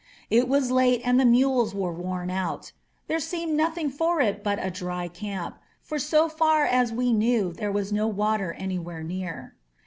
It 0.31 0.47
was 0.47 0.71
late 0.71 1.03
and 1.05 1.19
the 1.19 1.25
mules 1.25 1.75
were 1.75 1.93
worn 1.93 2.31
out. 2.31 2.71
There 3.05 3.19
seemed 3.19 3.53
nothing 3.53 3.91
for 3.91 4.19
it 4.19 4.43
but 4.43 4.57
a 4.59 4.71
"dry 4.71 5.07
camp," 5.07 5.59
for 5.79 5.99
so 5.99 6.27
far 6.27 6.65
as 6.65 6.91
we 6.91 7.13
knew 7.13 7.53
there 7.53 7.71
was 7.71 7.93
no 7.93 8.07
water 8.07 8.53
anywhere 8.53 9.03
near. 9.03 9.53